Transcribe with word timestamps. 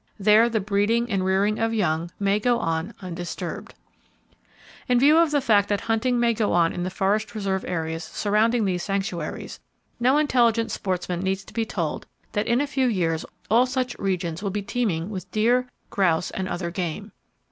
There 0.19 0.49
the 0.49 0.59
breeding 0.59 1.11
and 1.11 1.23
rearing 1.23 1.59
of 1.59 1.75
young 1.75 2.09
may 2.19 2.39
go 2.39 2.57
on 2.57 2.95
undisturbed. 3.03 3.75
[Page 3.77 4.37
347] 4.87 4.95
In 4.97 4.99
view 4.99 5.17
of 5.19 5.29
the 5.29 5.45
fact 5.45 5.69
that 5.69 5.81
hunting 5.81 6.19
may 6.19 6.33
go 6.33 6.53
on 6.53 6.73
in 6.73 6.81
the 6.81 6.89
forest 6.89 7.35
reserve 7.35 7.63
areas 7.67 8.03
surrounding 8.03 8.65
these 8.65 8.81
sanctuaries, 8.81 9.59
no 9.99 10.17
intelligent 10.17 10.71
sportsman 10.71 11.19
needs 11.19 11.45
to 11.45 11.53
be 11.53 11.65
told 11.65 12.07
that 12.31 12.47
in 12.47 12.59
a 12.59 12.65
few 12.65 12.87
years 12.87 13.23
all 13.51 13.67
such 13.67 13.95
regions 13.99 14.41
will 14.41 14.49
be 14.49 14.63
teeming 14.63 15.11
with 15.11 15.29
deer, 15.29 15.69
grouse 15.91 16.31
and 16.31 16.49
other 16.49 16.71
game. 16.71 17.11